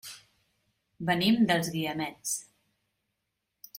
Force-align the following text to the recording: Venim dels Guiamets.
Venim 1.09 1.37
dels 1.51 1.69
Guiamets. 1.75 2.33